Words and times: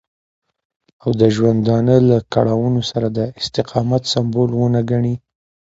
او 1.03 1.09
د 1.21 1.23
ژوندانه 1.35 1.95
له 2.09 2.17
کړاوونو 2.33 2.81
سره 2.91 3.07
د 3.17 3.19
استقامت 3.41 4.01
سمبول 4.13 4.49
ونه 4.55 4.81
ګڼي. 4.89 5.15